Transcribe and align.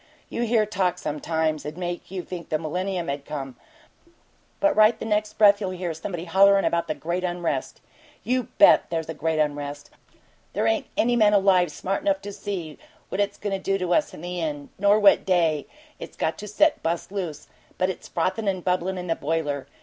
You 0.29 0.41
hear 0.47 0.65
talk, 0.65 0.97
sometimes, 0.97 1.61
'd 1.61 1.77
make 1.77 2.09
you 2.09 2.23
think 2.23 2.49
the 2.49 2.57
millennium 2.57 3.07
had 3.07 3.23
come 3.23 3.55
but 4.59 4.75
right 4.75 4.97
the 4.97 5.05
next 5.05 5.33
breath 5.33 5.61
you'll 5.61 5.69
hear 5.69 5.93
somebody 5.93 6.25
hollerin' 6.25 6.65
about 6.65 6.87
'the 6.87 6.95
great 6.95 7.23
unrest.' 7.23 7.81
You 8.23 8.45
BET 8.57 8.89
there's 8.89 9.09
a 9.09 9.13
'great 9.13 9.37
unrest'! 9.37 9.91
There 10.53 10.65
ain't 10.65 10.87
any 10.97 11.15
man 11.15 11.33
alive 11.35 11.71
smart 11.71 12.01
enough 12.01 12.19
to 12.23 12.33
see 12.33 12.79
what 13.09 13.21
it's 13.21 13.37
goin' 13.37 13.53
to 13.53 13.59
do 13.59 13.77
to 13.77 13.93
us 13.93 14.11
in 14.11 14.21
the 14.21 14.41
end, 14.41 14.69
nor 14.79 14.99
what 14.99 15.23
day 15.23 15.67
it's 15.99 16.17
got 16.17 16.39
set 16.41 16.73
to 16.77 16.81
bust 16.81 17.11
loose, 17.11 17.47
but 17.77 17.91
it's 17.91 18.07
frothin' 18.07 18.47
and 18.47 18.63
bubblin' 18.65 18.97
in 18.97 19.05
the 19.05 19.15
boiler. 19.15 19.67